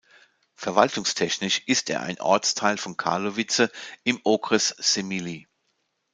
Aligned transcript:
Verwaltungstechnisch 0.55 1.61
ist 1.67 1.87
er 1.91 2.01
ein 2.01 2.19
Ortsteil 2.19 2.79
von 2.79 2.97
Karlovice 2.97 3.69
im 4.03 4.19
Okres 4.23 4.69
Semily. 4.79 5.47